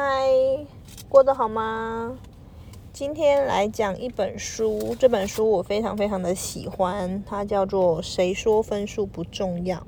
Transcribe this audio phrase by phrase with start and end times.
[0.00, 0.30] 嗨，
[1.08, 2.16] 过得好吗？
[2.92, 9.84] 今天来讲一本书，这本书我非常非常的喜欢，它叫做《谁说分数不重要？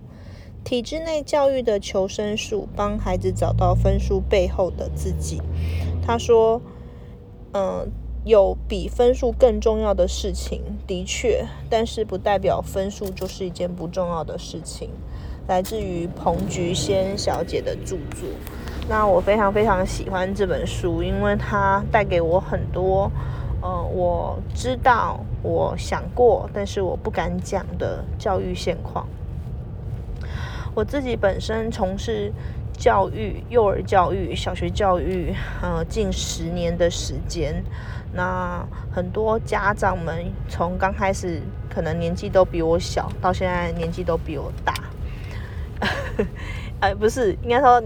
[0.64, 5.41] 体制内教育的求生术》，帮孩子找到分数背后的自己。
[6.04, 6.61] 他说
[7.54, 7.88] ：“嗯，
[8.24, 14.90] 有比分数更重要的事情，的确，但是不代表分数就是一件不重要的事情。”
[15.46, 18.29] 来自于彭菊仙小姐的著作。
[18.91, 23.08] 那我非常非常喜欢这本书，因为它带给我很多，
[23.63, 29.07] 呃，我知道、我想过，但是我不敢讲的教育现况。
[30.75, 32.33] 我自己本身从事
[32.72, 37.62] 教育、幼儿教育、小学教育，呃，近十年的时间。
[38.12, 41.41] 那很多家长们从刚开始
[41.72, 44.75] 可能年纪都比我小，到现在年纪都比我大。
[46.80, 47.80] 哎， 不是，应该说。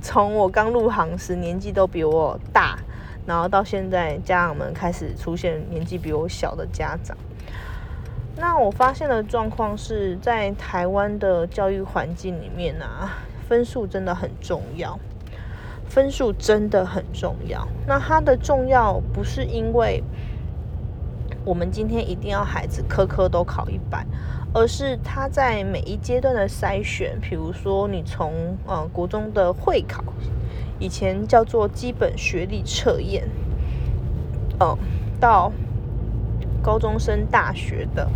[0.00, 2.78] 从我刚入行时，年纪都比我大，
[3.26, 7.16] 然后到现在，家长们开始出现年纪比我小的家长。
[8.36, 14.98] 那我发现的状况是在台湾的教育环境里面啊，分数真的很重要，
[15.86, 17.68] 分数真的很重要。
[17.86, 20.02] 那它的重要不是因为
[21.44, 24.06] 我们今天一定要孩子科科都考一百。
[24.52, 28.32] 而是他在每一阶段的筛选，比如说你从
[28.66, 30.02] 呃国中的会考，
[30.80, 33.28] 以前叫做基本学历测验，
[34.58, 34.76] 呃，
[35.20, 35.52] 到
[36.60, 38.10] 高中生大学的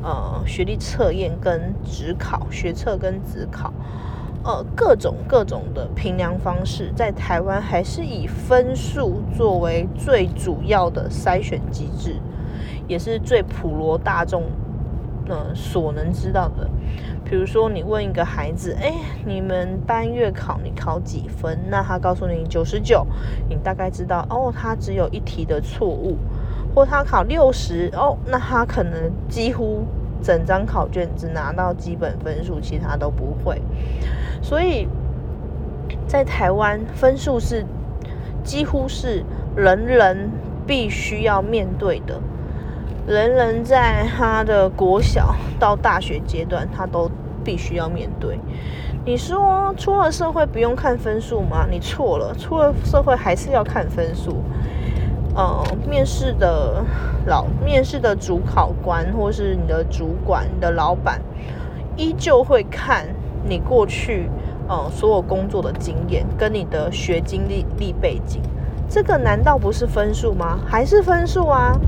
[0.00, 3.72] 呃学历测验跟职考学测跟职考，
[4.44, 12.14] 呃各种各种的评量方式，在台湾还是以分数作为最主要的筛选机制，
[12.86, 14.44] 也是最普罗大众。
[15.30, 16.68] 呃，所能知道的，
[17.24, 18.92] 比如说你问一个孩子，哎，
[19.24, 21.56] 你们班月考你考几分？
[21.70, 23.06] 那他告诉你九十九，
[23.48, 26.16] 你大概知道哦，他只有一题的错误，
[26.74, 29.84] 或他考六十哦，那他可能几乎
[30.20, 33.62] 整张考卷只拿到基本分数，其他都不会。
[34.42, 34.88] 所以
[36.08, 37.64] 在台湾，分数是
[38.42, 39.24] 几乎是
[39.54, 40.28] 人人
[40.66, 42.20] 必须要面对的。
[43.06, 47.10] 人人在他的国小到大学阶段，他都
[47.42, 48.38] 必须要面对。
[49.04, 51.66] 你说出了社会不用看分数吗？
[51.70, 54.42] 你错了，出了社会还是要看分数。
[55.34, 56.84] 呃，面试的
[57.26, 61.20] 老面试的主考官，或是你的主管、你的老板，
[61.96, 63.06] 依旧会看
[63.48, 64.28] 你过去
[64.68, 68.42] 呃所有工作的经验，跟你的学经历历背景。
[68.90, 70.58] 这个难道不是分数吗？
[70.66, 71.78] 还是分数啊！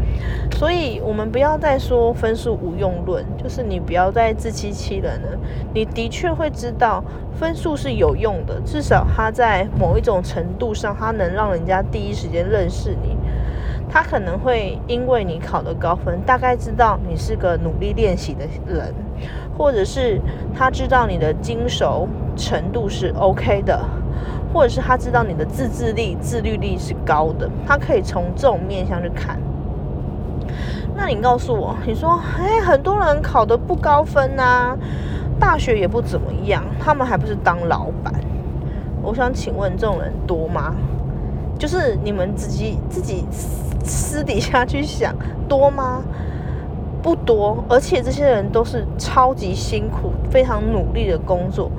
[0.53, 5.37] 所以，我们不要再说分数无用论，就是你不要再自欺欺人了。
[5.75, 7.03] 你的确会知道
[7.35, 13.17] 分数是有用的，至少它在某一种程度上，它能让人家第一时间认识你。
[13.91, 18.95] 他可能会因为你考得高分，大概知道你是个努力练习的人，
[19.59, 20.21] 或者是
[20.55, 23.85] 他知道你的精熟程度是 OK 的。
[24.53, 29.39] 或者是他知道你的自制力、自律力是高的，他可以从这种面向去看。
[30.95, 34.77] 那你告诉我，你说，哎，很多人考得不高分呐，
[35.41, 38.13] 大学也不怎么样，他们还不是当老板？
[39.03, 40.75] 我想请问，这种人多吗？
[41.59, 43.25] 就是你们自己自己
[43.83, 45.15] 私底下去想，
[45.49, 46.03] 多吗？
[47.03, 51.71] 不多，而且这些人都是超级辛苦、非常努力的工作，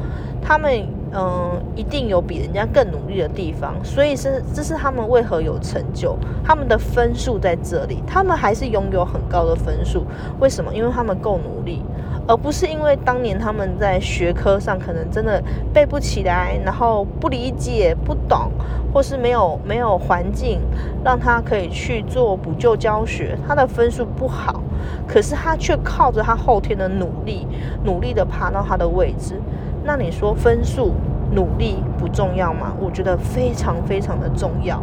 [0.42, 0.86] 他们。
[1.16, 10.06] 嗯，一定有比人家更努力的地方，所以是这是他们为何有成就，他们的分数在这里，他们还是拥有很高的分数。
[10.40, 10.74] 为什么？
[10.74, 11.84] 因为他们够努力，
[12.28, 15.40] 而不是因为当年他们在学科上可能真的
[15.72, 18.52] 背不起来，然后不理解、不懂，
[18.92, 20.62] 或是没有没有环境
[21.04, 24.64] 让他可以去做补救教学，他的分数不好，
[25.08, 27.48] 可是他却靠着他后天的努力，
[27.84, 29.40] 努力的爬到他的位置。
[29.86, 30.94] 那你说分数
[31.36, 32.74] 努力不重要吗？
[32.80, 34.82] 我觉得非常非常的重要。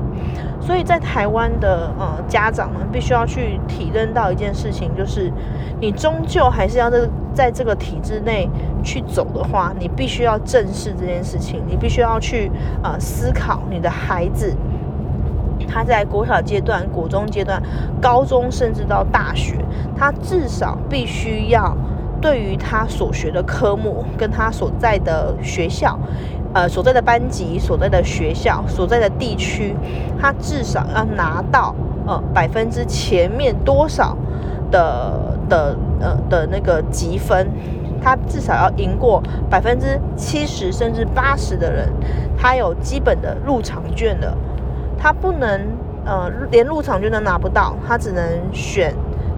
[0.60, 5.32] 所以在台湾的呃家长们必须要去体认到一件事情，就是
[5.80, 8.48] 你终究还是要在在这个体制内
[8.82, 12.50] 去走的话，你必须要正视这件事情，你必须要去
[12.82, 14.54] 呃思考你的孩子
[15.66, 17.62] 他在国小阶段、国中阶段、
[18.00, 19.56] 高中甚至到大学，
[19.96, 21.76] 他至少必须要。
[22.22, 25.98] 对于他所学的科目，跟他所在的学校，
[26.52, 29.76] 呃，所在的班级、所在的学校、所在的地区，
[30.20, 31.72] 他至少要拿到
[32.06, 34.16] 呃百分之前面多少
[34.70, 37.48] 的的呃的那个积分，
[38.02, 41.88] 他至少要赢过百分之七十甚至八十的人，
[42.36, 44.36] 他有基本的入场券的，
[44.98, 45.60] 他不能
[46.04, 48.92] 呃连入场券都拿不到，他只能选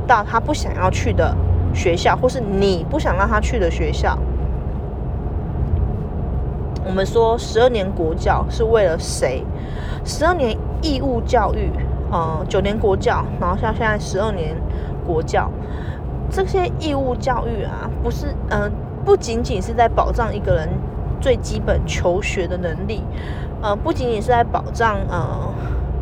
[0.06, 1.36] 到他不想要去的
[1.74, 4.18] 学校，或是你不想让他去的学校。
[6.84, 9.44] 我们说十二年国教是为了谁？
[10.04, 11.70] 十二年义务教育，
[12.10, 14.56] 呃，九年国教，然后像现在十二年
[15.06, 15.48] 国教，
[16.28, 18.70] 这些义务教育啊，不是，嗯，
[19.04, 20.68] 不仅仅是在保障一个人
[21.20, 23.02] 最基本求学的能力，
[23.62, 25.54] 呃，不仅仅是在保障呃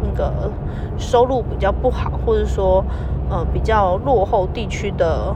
[0.02, 0.50] 那个
[0.96, 2.82] 收入比较不好，或者说
[3.28, 5.34] 呃比较落后地区的。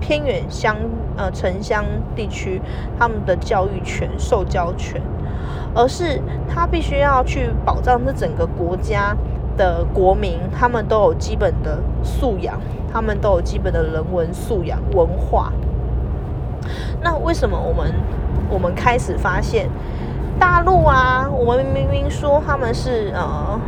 [0.00, 0.76] 偏远乡
[1.16, 1.84] 呃城乡
[2.16, 2.60] 地区，
[2.98, 5.00] 他们的教育权、受教权，
[5.74, 9.16] 而是他必须要去保障这整个国家
[9.56, 12.58] 的国民，他们都有基本的素养，
[12.92, 15.52] 他们都有基本的人文素养、文化。
[17.02, 17.92] 那为什么我们
[18.48, 19.68] 我们开始发现
[20.38, 21.28] 大陆啊？
[21.30, 23.60] 我们明明说他们是呃，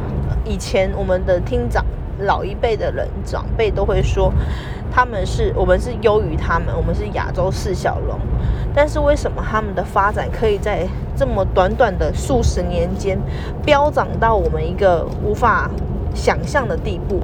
[0.45, 1.85] 以前我们的厅长
[2.21, 4.33] 老一辈的人长辈都会说。
[4.95, 8.19] 他们是我们是优于他们，我们是亚洲四小龙，
[8.75, 10.87] 但是为什么他们的发展可以在
[11.17, 13.19] 这么短短的数十年间
[13.65, 15.71] 飙涨到我们一个无法
[16.15, 17.21] 想象的地步？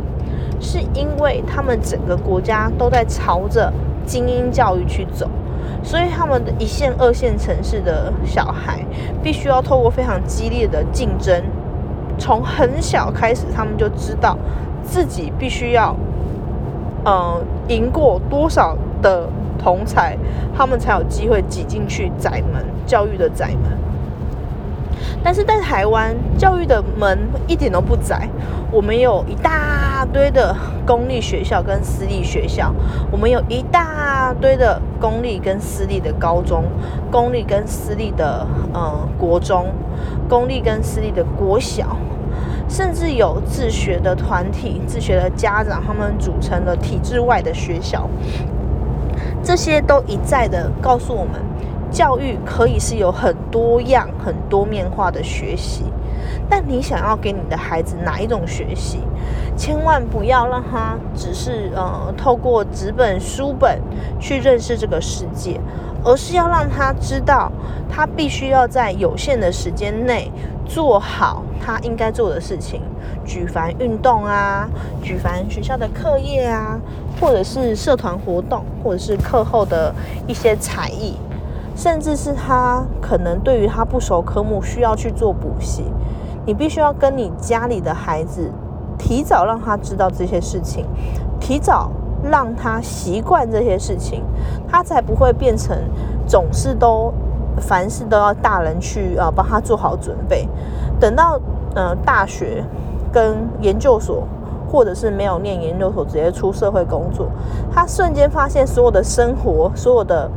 [0.60, 3.72] 是因为他们整个国家都在朝着
[4.06, 5.28] 精英教育去走，
[5.84, 8.80] 所以他们的一线、二线城市的小孩
[9.22, 11.44] 必须要透过非常激烈的竞争，
[12.18, 14.36] 从很小开始，他们就知道
[14.82, 15.94] 自己必须要。
[17.06, 19.28] 嗯，赢过多少的
[19.58, 20.16] 同才，
[20.56, 23.78] 他们才有机会挤进去窄门教育的窄门。
[25.22, 28.28] 但是在台湾，教育的门一点都不窄，
[28.70, 30.54] 我们有一大堆的
[30.86, 32.72] 公立学校跟私立学校，
[33.10, 36.64] 我们有一大堆的公立跟私立的高中，
[37.10, 39.66] 公立跟私立的呃国中，
[40.28, 41.96] 公立跟私立的国小。
[42.68, 48.08] 甚至有自学的团体、自学的家长，他们组成了体制外的学校。
[49.42, 51.40] 这些都一再的告诉我们，
[51.90, 55.84] 教育可以是有很多样、很多面化的学习。
[56.48, 59.00] 但你想要给你的孩子哪一种学习？
[59.56, 63.80] 千万不要让他只是呃透过纸本书本
[64.20, 65.60] 去认识这个世界，
[66.04, 67.50] 而是要让他知道，
[67.88, 70.30] 他必须要在有限的时间内
[70.68, 72.82] 做好他应该做的事情，
[73.24, 74.68] 举凡运动啊，
[75.02, 76.78] 举凡学校的课业啊，
[77.18, 79.92] 或者是社团活动，或者是课后的
[80.26, 81.16] 一些才艺，
[81.74, 85.84] 甚至是他可能对于他不熟科目需要去做补习。
[86.44, 88.50] 你必须要跟你家里的孩子
[88.98, 90.84] 提早让他知道这些事情，
[91.40, 91.90] 提早
[92.22, 94.22] 让他习惯这些事情，
[94.68, 95.76] 他才不会变成
[96.26, 97.12] 总是都
[97.60, 100.48] 凡事都要大人去啊帮他做好准备。
[101.00, 101.38] 等到
[101.74, 102.64] 呃大学
[103.12, 104.22] 跟研究所，
[104.70, 107.28] 或者是没有念研究所直接出社会工作，
[107.72, 110.30] 他瞬间发现所有的生活，所有的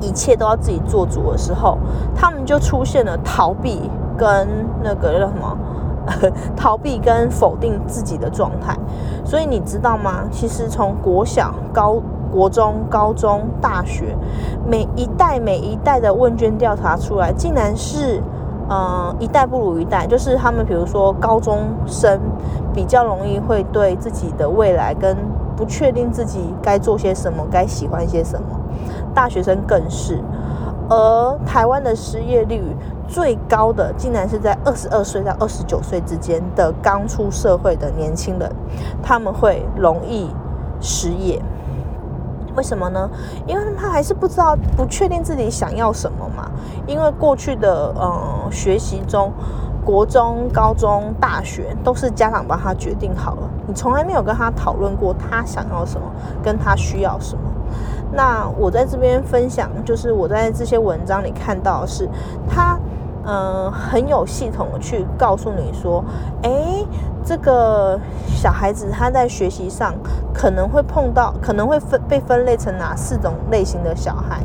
[0.00, 1.78] 一切都要自己做主的时候，
[2.14, 3.90] 他们就出现了逃避。
[4.14, 4.46] 跟
[4.84, 5.58] 那个叫什么
[6.54, 8.76] 逃避跟否定自己的状态，
[9.24, 10.24] 所以你知道吗？
[10.30, 11.96] 其实从国小、高、
[12.32, 14.16] 国中、高中、大学，
[14.66, 18.22] 每一代每一代的问卷调查出来，竟然是
[18.68, 20.06] 嗯一代不如一代。
[20.06, 22.18] 就是他们比如说高中生
[22.72, 25.16] 比较容易会对自己的未来跟
[25.54, 28.58] 不确定自己该做些什么、该喜欢些什么，
[29.14, 30.18] 大学生更是。
[30.88, 32.60] 而台湾的失业率
[33.06, 38.50] 最高的，竟然是在二十二岁到二十九岁之间的刚出社会的年轻人，
[39.02, 40.28] 他们会容易
[40.80, 41.40] 失业。
[42.56, 43.08] 为什么呢？
[43.46, 46.50] 因为他还是不知道、不确定自己想要什么嘛。
[46.86, 49.32] 因为过去的呃学习中，
[49.84, 56.06] 国中、高中、大学都是家长帮他决定好了，你从来没有跟他讨论过他想要什么，
[56.42, 57.42] 跟他需要什么。
[58.12, 62.08] 那我在这边分享，就是我在这些文章里看到是，
[62.48, 62.78] 他
[63.24, 66.04] 嗯很有系统的去告诉你说，
[66.42, 66.84] 哎，
[67.24, 69.94] 这个小孩子他在学习上
[70.32, 74.42] 可能会碰到，可能会分被分类成哪四种类型的小孩。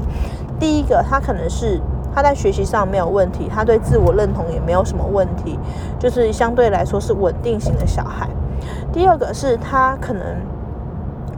[0.59, 1.79] 第一个，他可能是
[2.13, 5.57] 他在学习上没有问题，他对自我认同也没有什么问题，
[5.99, 8.29] 就是相对来说是稳定型的小孩。
[8.91, 10.23] 第二个是他可能。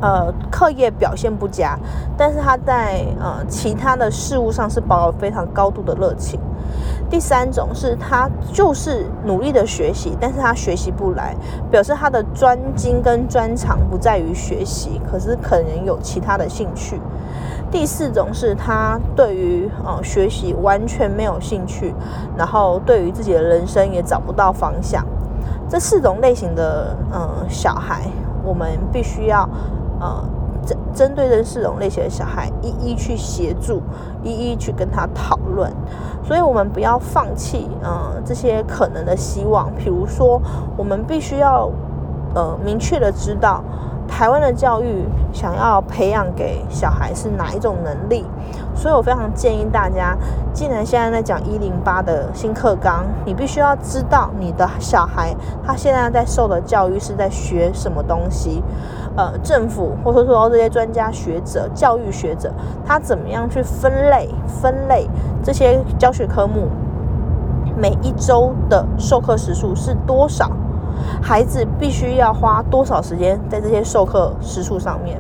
[0.02, 1.78] 呃，课业表现不佳，
[2.16, 6.40] 但是他在呃其他的事物上是保有非常高度的热情。
[7.10, 11.36] 第三种是他就是努力的学习，但是他学习不来，
[11.72, 17.00] 表示他的专精跟专长不在于学习，可是可能有其他的兴趣。
[17.72, 21.94] 第四种是他对于呃学习完全没有兴趣，
[22.38, 25.04] 然后对于自己的人生也找不到方向。
[25.68, 28.08] 这四种类型的呃小孩，
[28.44, 29.48] 我们必须要
[30.00, 30.24] 呃
[31.00, 33.82] 针针对这四种类型的小孩一一去协助，
[34.22, 35.72] 一一去跟他讨论。
[36.24, 39.72] 所以，我们不要放弃呃这些可能的希望。
[39.76, 40.40] 比如说，
[40.78, 41.72] 我们必须要
[42.36, 43.64] 呃明确的知道。
[44.08, 48.26] 台湾的教育想要培养给小孩是哪一种能力？
[48.76, 50.18] 所以我非常建议大家，
[50.52, 58.64] 既然现在在讲一零八的新课纲，你必须要知道你的小孩他现在在受的教育是在学什么东西。
[59.16, 62.52] 呃，政府或者说这些专家学者、教育学者，
[62.86, 65.10] 他怎么样去分类分类
[65.44, 66.68] 这些教学科目？
[67.78, 70.52] 每一周的授课时数是多少？
[71.22, 75.20] 孩子必须要花多少时间在这些授课时数上面？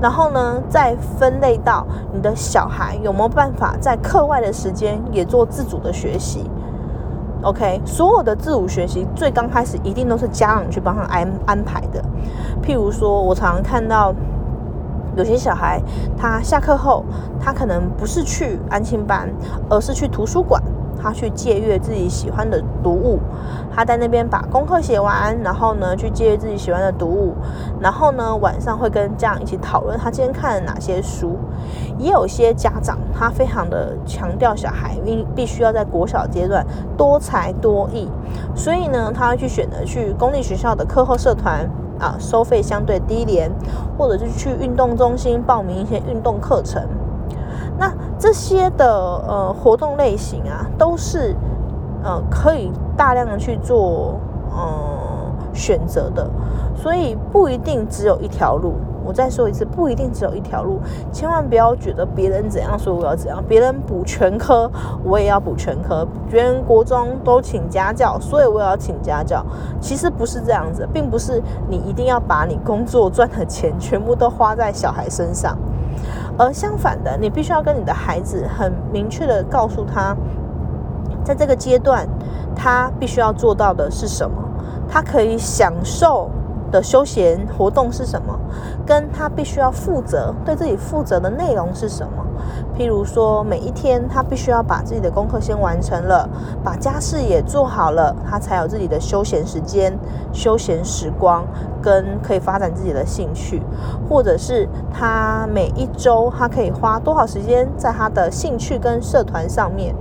[0.00, 6.50] 然后呢，再分类到你的小孩有没有办法在课外的时间也做自主的学习
[7.42, 12.02] ？OK，所有的自主学习最刚开始一定都是家长去帮他安安排的。
[12.62, 14.14] 譬如说，我常常看到
[15.16, 15.80] 有些小孩，
[16.16, 17.04] 他下课后，
[17.40, 19.28] 他可能不是去安亲班，
[19.68, 20.62] 而是去图书馆。
[20.98, 23.18] 他去借阅自己喜欢的读物，
[23.74, 27.34] 他在那边把功课写完，然后呢去借自己喜欢的读物，
[27.80, 31.36] 然后呢晚上会跟家长一起讨论他今天看了哪些书。
[31.98, 36.64] 也有些家长他非常的强调小孩必必须要在国小阶段
[36.96, 38.08] 多才多艺，
[38.54, 43.50] 所以呢他会去选择去公立学校的课后社团啊，收费相对低廉，
[43.98, 46.86] 或者是去运动中心报名一些运动课程。
[47.78, 48.86] 那这些的
[49.28, 51.34] 呃活动类型啊，都是
[52.06, 54.20] 呃可以大量的去做
[54.52, 54.62] 呃
[55.52, 56.30] 选择的，
[56.76, 58.74] 所以不一定只有一条路。
[59.04, 60.80] 我再说一次，不一定只有一条路，
[61.12, 64.68] 千万不要觉得别人怎样说我要怎样，别人补全科
[65.04, 69.44] 我也要补全科，别人国中都请家教，所以我也要请家教。
[69.80, 75.56] 其实不是这样子，并不是你一定要把你工作赚的钱全部都花在小孩身上。
[76.36, 80.16] 而相反的，你必须要跟你的孩子很明确的告诉他，
[81.26, 82.06] 在这个阶段，
[82.54, 84.36] 他必须要做到的是什么，
[84.88, 86.30] 他可以享受
[86.70, 88.38] 的休闲活动是什么，
[88.86, 92.25] 跟他必须要负责对自己负责的内容是什么。
[92.76, 96.28] 譬如说，每一天他必须要把自己的功课先完成了，
[96.62, 99.98] 把家事也做好了，他才有自己的休闲时间、
[100.32, 101.44] 休闲时光，
[101.80, 103.62] 跟可以发展自己的兴趣。
[104.08, 109.94] 或者是他每一周他可以花多少时间在他的兴趣跟社团上面，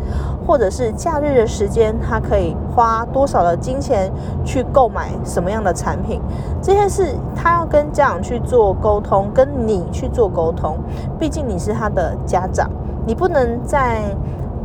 [0.45, 4.11] 或者是假日的时间，他可以花多少的金钱
[4.43, 6.19] 去购买什么样的产品？
[6.61, 10.77] 这些事他要跟家长去做沟通，跟你去做沟通。
[11.17, 12.69] 毕竟你是他的家长。
[13.07, 14.01] 你不能在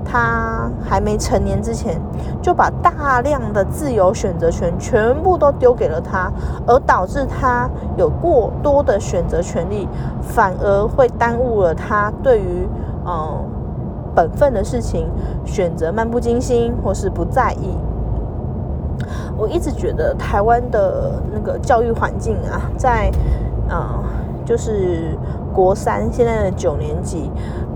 [0.02, 2.00] 他还没成年之前，
[2.42, 6.32] 就把大量的自由选择权全部都丢给了他，
[6.66, 9.86] 而导致他有过多的选择权利，
[10.22, 12.66] 反而会耽误了他对于
[13.06, 13.44] 嗯
[14.14, 15.08] 本分的事情
[15.44, 17.76] 选择漫不经心或是不在意。
[19.36, 23.10] 我一直觉得台湾的那个教育环境啊，在
[23.68, 24.02] 嗯
[24.44, 25.16] 就是
[25.52, 27.30] 国三现在的九年级。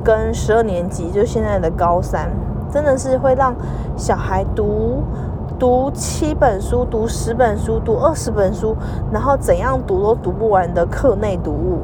[0.04, 2.28] 跟十二年级，就现在的高三，
[2.70, 3.54] 真的是会让
[3.96, 5.02] 小孩读
[5.58, 8.76] 读七本书、读十本书、读二十本书，
[9.10, 11.80] 然后怎样读都读不完的课内读物，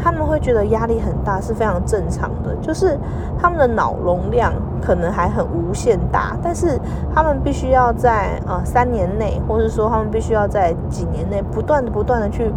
[0.00, 2.54] 他们会觉得压力很大，是非常正常的。
[2.62, 2.96] 就是
[3.36, 6.80] 他们的脑容量可能还很无限大，但是
[7.14, 12.52] 他们必须要在呃三年内，或者说他们必须要在几年内，不断的、不断的去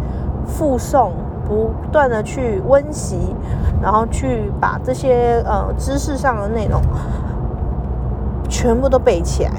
[0.46, 1.10] 复诵。
[1.46, 3.36] 不断的去温习，
[3.82, 6.80] 然后去把这些呃知识上的内容
[8.48, 9.50] 全部都背起来。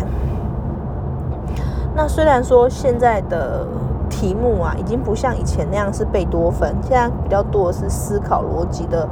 [1.95, 3.67] 那虽然说现在的
[4.09, 9.07] 题目啊，已经不像以前那样是贝多芬，现在比较多的是思考逻辑的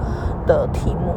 [0.47, 1.13] 的题目。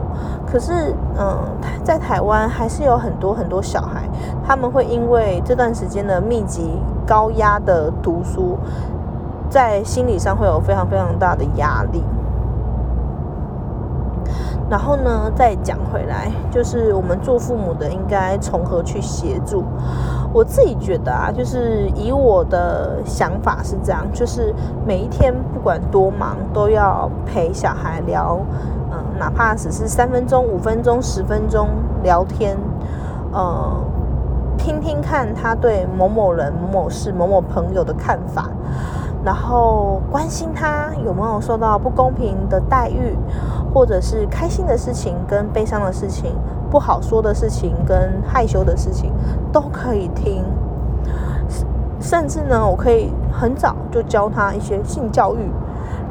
[0.47, 1.37] 可是，嗯，
[1.83, 4.03] 在台湾还是有很多很多小孩，
[4.47, 8.57] 他们会因为这段时间的密集高压的读书。
[9.49, 12.03] 在心理上会有非常非常大的压力。
[14.69, 19.63] 然后呢，再讲回来，就是我们做父母的应该从何去协助？
[20.33, 24.53] 我自己觉得啊，就是以我的想法是这样，就是
[24.85, 28.41] 每一天不管多忙，都要陪小孩聊，
[29.19, 31.69] 哪怕只是三分钟、五分钟、十分钟
[32.03, 32.57] 聊天，
[33.33, 33.73] 呃，
[34.57, 38.49] 听听看他对某某人、某某事、某某朋友的看法。
[39.25, 43.19] 然后关心他有没有受到不公平的待遇，
[43.75, 46.33] 或者是开心的事情跟悲伤的事情，
[46.71, 49.13] 不好说的事情跟害羞的事情，
[49.51, 50.45] 都可以听。
[51.99, 55.51] 甚至呢，我可以很早就教他一些性教育，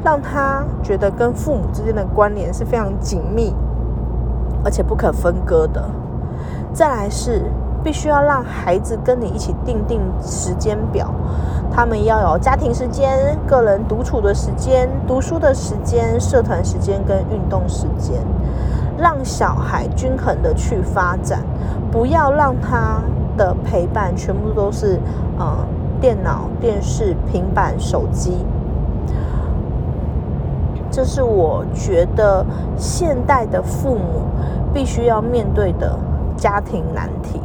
[0.06, 3.52] 让他觉得跟父母之间的关联是非常紧密，
[4.64, 5.82] 而且不可分割的。
[6.72, 7.50] 再来是
[7.82, 11.10] 必须要让孩子跟你一起定定时间表，
[11.72, 18.24] 他们要有家庭时间、个人独处的时间、读书的时间、社团时间跟运动时间，
[18.96, 21.40] 让小孩均衡的去发展，
[21.90, 23.00] 不要让他
[23.36, 25.00] 的陪伴全部都是
[25.36, 25.66] 呃。
[25.98, 28.44] 电脑、电视、平板、手机，
[30.96, 32.42] 这是我觉得
[32.78, 34.22] 现代的父母
[34.72, 35.94] 必须要面对的
[36.38, 37.38] 家庭难题。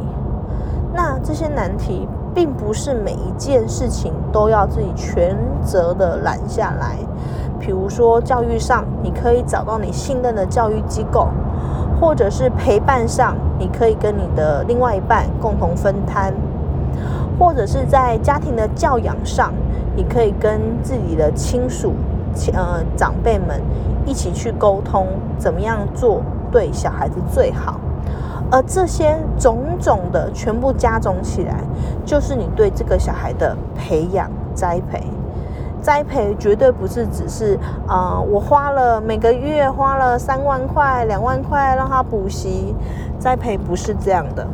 [0.94, 6.96] 那这些难题，并不是每一件事情都要自己全责的揽下来。
[7.60, 11.28] 比如说教育上，你可以找到你信任的教育机构，
[12.00, 16.32] 或者是陪伴上，你可以跟你的另外一半共同分摊。
[17.38, 19.52] 或者是在家庭的教养上，
[19.94, 21.92] 你可以跟自己的亲属、
[22.54, 23.60] 呃长辈们
[24.04, 25.06] 一起去沟通，
[25.38, 27.80] 怎么样做对小孩子最好。
[28.50, 31.56] 而这些种种的全部加总起来，
[32.04, 35.02] 就是你对这个小孩的培养、栽培。
[35.80, 37.58] 栽培绝对不是只是
[37.88, 42.74] 啊，我花了每个月花了三万块、两万块让他补习。
[43.18, 44.46] 栽培不是这样的。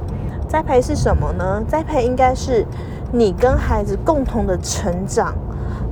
[0.46, 1.62] 栽培是什么呢？
[1.68, 2.64] 栽培应该是
[3.12, 5.34] 你跟孩子共同的成长，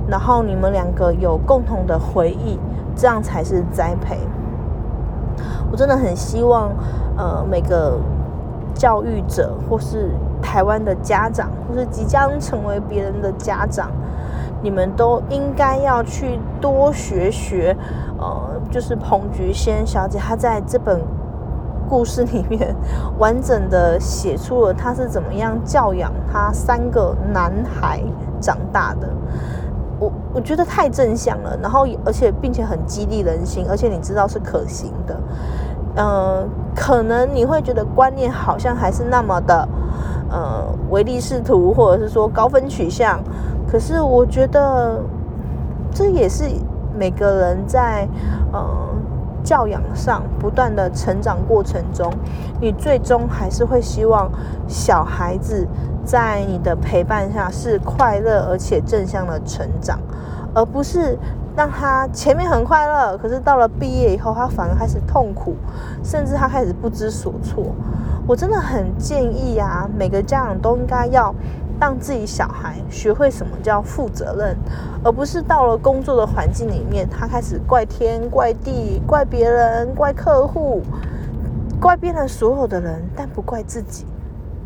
[0.07, 2.59] 然后你们两个有共同的回忆，
[2.95, 4.17] 这样才是栽培。
[5.71, 6.71] 我真的很希望，
[7.17, 7.99] 呃，每个
[8.73, 10.11] 教育者或是
[10.41, 13.91] 台湾的家长，或是即将成为别人的家长，
[14.61, 17.75] 你们都应该要去多学学，
[18.17, 21.01] 呃，就是彭菊仙小姐她在这本。
[21.89, 22.75] 故事里面
[23.17, 28.03] 完整的写出了她是怎么样教养她三个男孩
[28.41, 29.07] 长大的，
[30.37, 35.19] 我觉得太正向了，然后而且并且很激励人心，而且你知道是可行的，
[35.95, 39.67] 嗯，可能你会觉得观念好像还是那么的，
[40.29, 43.19] 呃，唯利是图，或者是说高分取向，
[43.67, 45.01] 可是我觉得
[45.91, 46.43] 这也是
[46.95, 48.07] 每个人在，
[48.53, 48.61] 嗯。
[49.47, 52.11] 教养上不断的成长过程中，
[52.59, 54.29] 你最终还是会希望
[54.67, 55.65] 小孩子
[56.03, 59.97] 在你的陪伴下是快乐而且正向的成长，
[60.53, 61.17] 而不是
[61.55, 65.55] 让他前面很快乐，可是到了毕业以后，他反而开始痛苦，
[66.03, 67.67] 甚至他开始不知所措。
[68.27, 71.33] 我真的很建议啊，每个家长都应该要。
[71.79, 74.57] 让自己小孩学会什么叫负责任，
[75.03, 80.81] 而不是到了工作的环境里面，他开始怪天怪地、怪别人、怪客户、
[81.79, 84.05] 怪遍了所有的人，但不怪自己。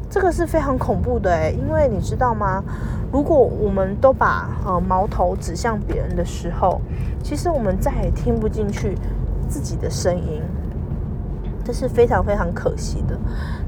[0.09, 2.63] 这个是非常恐怖的诶，因为你知道吗？
[3.11, 6.81] 如果我们都把呃矛头指向别人的时候，
[7.21, 8.97] 其实我们再也听不进去
[9.49, 10.41] 自己的声音。
[11.63, 13.17] 这是非常非常可惜的，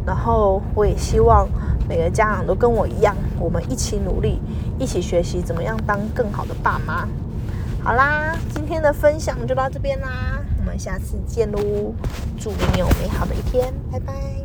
[0.05, 1.47] 然后我也希望
[1.87, 4.41] 每个家长都跟我一样，我们一起努力，
[4.79, 7.07] 一起学习怎么样当更好的爸妈。
[7.83, 11.59] 好啦，今天的分享就到这边啦，我们下次见喽！
[12.39, 14.42] 祝你有美好的一天，拜拜。